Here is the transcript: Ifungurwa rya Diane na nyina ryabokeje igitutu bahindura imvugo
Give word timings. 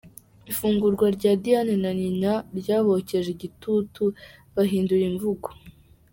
Ifungurwa 0.51 1.05
rya 1.17 1.31
Diane 1.43 1.73
na 1.83 1.91
nyina 1.99 2.31
ryabokeje 2.59 3.29
igitutu 3.35 4.03
bahindura 4.55 5.03
imvugo 5.11 5.47